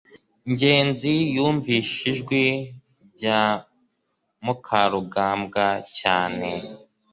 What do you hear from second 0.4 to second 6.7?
ngenzi yumvise ijwi rya mukarugambwa cyane